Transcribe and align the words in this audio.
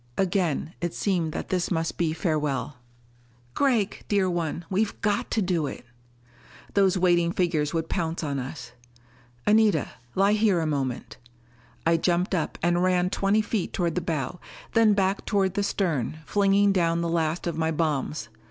Again 0.17 0.73
it 0.81 0.95
seemed 0.95 1.31
that 1.33 1.49
this 1.49 1.69
must 1.69 1.95
be 1.95 2.11
farewell. 2.11 2.77
"Gregg, 3.53 4.03
dear 4.07 4.27
one, 4.27 4.65
we've 4.67 4.99
got 5.01 5.29
to 5.29 5.43
do 5.43 5.67
it!" 5.67 5.85
Those 6.73 6.97
waiting 6.97 7.31
figures 7.31 7.71
would 7.71 7.87
pounce 7.87 8.23
on 8.23 8.39
us. 8.39 8.71
"Anita, 9.45 9.89
lie 10.15 10.33
here 10.33 10.59
a 10.59 10.65
moment." 10.65 11.17
I 11.85 11.97
jumped 11.97 12.33
up 12.33 12.57
and 12.63 12.81
ran 12.81 13.11
twenty 13.11 13.43
feet 13.43 13.73
toward 13.73 13.93
the 13.93 14.01
bow; 14.01 14.39
then 14.73 14.95
back 14.95 15.23
toward 15.23 15.53
the 15.53 15.61
stern, 15.61 16.17
flinging 16.25 16.71
down 16.71 17.01
the 17.01 17.07
last 17.07 17.45
of 17.45 17.55
my 17.55 17.69
bombs. 17.69 18.29